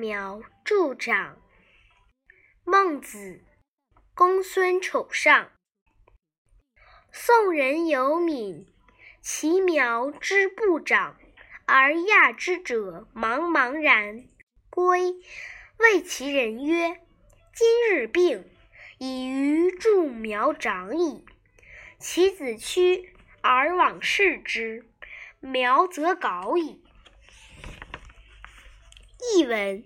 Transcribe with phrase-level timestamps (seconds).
[0.00, 1.36] 苗助长。
[2.64, 3.44] 孟子，
[4.14, 5.52] 公孙丑上。
[7.12, 8.66] 宋人有敏，
[9.20, 11.18] 其苗之不长，
[11.66, 14.24] 而亚之者茫茫然。
[14.70, 15.16] 归，
[15.76, 16.98] 谓其人曰
[17.52, 18.50] ：“今日病，
[18.96, 21.26] 已于助苗长矣。”
[22.00, 24.86] 其子趋而往视之，
[25.40, 26.82] 苗则槁矣。
[29.40, 29.82] 译文：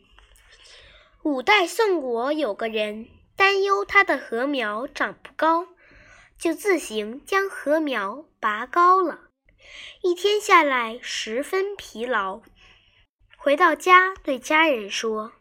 [1.23, 5.69] 五代宋国有个人担忧他的禾苗长不高，
[6.37, 9.29] 就自行将禾苗拔高了。
[10.03, 12.43] 一天下来，十分疲劳，
[13.37, 15.35] 回到家对家人说：“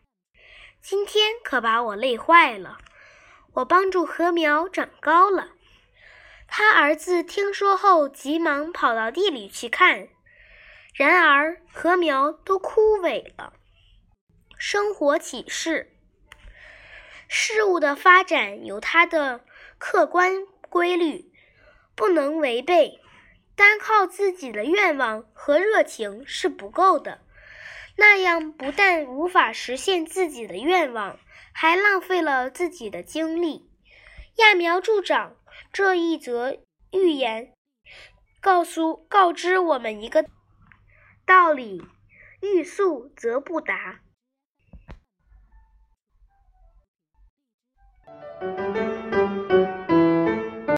[0.79, 2.77] 今天可把我累坏了。
[3.55, 5.53] 我帮助禾苗长高了。”
[6.47, 10.09] 他儿子听说后，急忙跑到地里去看，
[10.93, 13.53] 然而禾苗都枯萎了。
[14.65, 15.91] 生活启示：
[17.27, 19.43] 事物的发展有它的
[19.77, 21.29] 客观规律，
[21.95, 23.01] 不能违背。
[23.57, 27.19] 单靠自己的愿望和热情是不够的，
[27.97, 31.19] 那样不但无法实现自己的愿望，
[31.51, 33.69] 还浪费了自己的精力。
[34.37, 35.35] 揠苗助长。
[35.73, 36.57] 这一则
[36.93, 37.53] 寓言
[38.39, 40.25] 告诉告知我们一个
[41.25, 41.85] 道理：
[42.41, 43.99] 欲速则不达。